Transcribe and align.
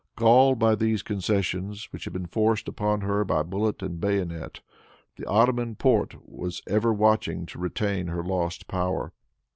Galled 0.15 0.57
by 0.57 0.73
these 0.73 1.03
concessions, 1.03 1.87
which 1.93 2.05
had 2.05 2.13
been 2.13 2.25
forced 2.25 2.67
upon 2.67 3.01
her 3.01 3.23
by 3.23 3.43
bullet 3.43 3.83
and 3.83 4.01
bayonet, 4.01 4.61
the 5.15 5.27
Ottoman 5.27 5.75
Porte 5.75 6.15
was 6.27 6.63
ever 6.65 6.91
watching 6.91 7.45
to 7.45 7.59
regain 7.59 8.07
her 8.07 8.23
lost 8.23 8.67
power. 8.67 9.13